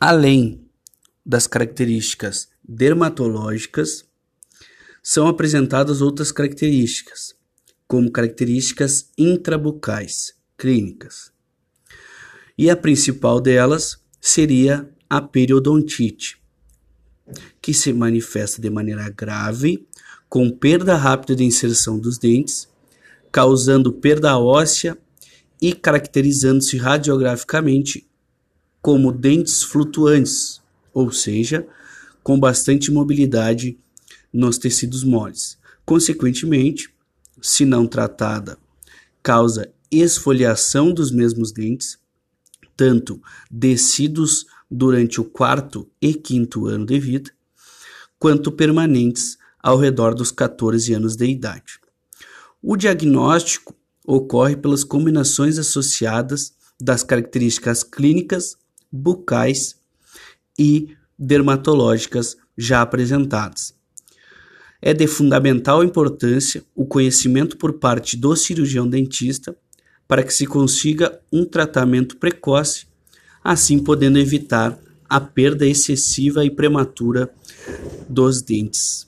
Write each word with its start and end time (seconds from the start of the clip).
Além 0.00 0.64
das 1.26 1.48
características 1.48 2.48
dermatológicas, 2.62 4.04
são 5.02 5.26
apresentadas 5.26 6.00
outras 6.00 6.30
características, 6.30 7.34
como 7.86 8.10
características 8.10 9.10
intrabucais 9.18 10.34
clínicas. 10.56 11.32
E 12.56 12.70
a 12.70 12.76
principal 12.76 13.40
delas 13.40 13.98
seria 14.20 14.88
a 15.10 15.20
periodontite, 15.20 16.40
que 17.60 17.74
se 17.74 17.92
manifesta 17.92 18.62
de 18.62 18.70
maneira 18.70 19.08
grave, 19.10 19.86
com 20.28 20.50
perda 20.50 20.94
rápida 20.94 21.34
de 21.34 21.44
inserção 21.44 21.98
dos 21.98 22.18
dentes, 22.18 22.68
causando 23.32 23.92
perda 23.92 24.38
óssea 24.38 24.96
e 25.60 25.72
caracterizando-se 25.72 26.76
radiograficamente 26.76 28.07
como 28.88 29.12
dentes 29.12 29.62
flutuantes, 29.62 30.62
ou 30.94 31.12
seja, 31.12 31.68
com 32.22 32.40
bastante 32.40 32.90
mobilidade 32.90 33.78
nos 34.32 34.56
tecidos 34.56 35.04
moles. 35.04 35.58
Consequentemente, 35.84 36.88
se 37.42 37.66
não 37.66 37.86
tratada, 37.86 38.56
causa 39.22 39.70
esfoliação 39.90 40.90
dos 40.90 41.10
mesmos 41.10 41.52
dentes, 41.52 41.98
tanto 42.74 43.20
descidos 43.50 44.46
durante 44.70 45.20
o 45.20 45.24
quarto 45.24 45.86
e 46.00 46.14
quinto 46.14 46.66
ano 46.66 46.86
de 46.86 46.98
vida, 46.98 47.30
quanto 48.18 48.50
permanentes 48.50 49.36
ao 49.62 49.76
redor 49.76 50.14
dos 50.14 50.30
14 50.30 50.94
anos 50.94 51.14
de 51.14 51.26
idade. 51.26 51.78
O 52.62 52.74
diagnóstico 52.74 53.76
ocorre 54.06 54.56
pelas 54.56 54.82
combinações 54.82 55.58
associadas 55.58 56.54
das 56.80 57.02
características 57.02 57.82
clínicas, 57.82 58.56
bucais 58.90 59.76
e 60.58 60.96
dermatológicas 61.18 62.36
já 62.56 62.82
apresentadas. 62.82 63.74
É 64.80 64.94
de 64.94 65.06
fundamental 65.06 65.82
importância 65.82 66.64
o 66.74 66.86
conhecimento 66.86 67.56
por 67.56 67.74
parte 67.74 68.16
do 68.16 68.36
cirurgião 68.36 68.88
dentista 68.88 69.56
para 70.06 70.22
que 70.22 70.32
se 70.32 70.46
consiga 70.46 71.20
um 71.32 71.44
tratamento 71.44 72.16
precoce, 72.16 72.86
assim 73.42 73.78
podendo 73.78 74.18
evitar 74.18 74.78
a 75.08 75.20
perda 75.20 75.66
excessiva 75.66 76.44
e 76.44 76.50
prematura 76.50 77.30
dos 78.08 78.40
dentes. 78.40 79.07